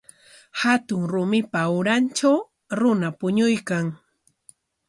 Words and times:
Hatun 0.61 1.01
rumipa 1.11 1.61
urantraw 1.77 2.37
runa 2.79 3.09
puñuykan. 3.19 3.85